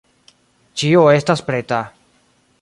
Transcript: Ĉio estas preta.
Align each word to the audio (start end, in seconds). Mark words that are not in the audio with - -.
Ĉio 0.83 1.03
estas 1.17 1.45
preta. 1.51 1.83